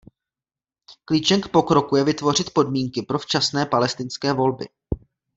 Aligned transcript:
Klíčem 1.05 1.41
k 1.41 1.47
pokroku 1.47 1.95
je 1.95 2.03
vytvořit 2.03 2.53
podmínky 2.53 3.01
pro 3.01 3.19
včasné 3.19 3.65
palestinské 3.65 4.33
volby. 4.33 4.65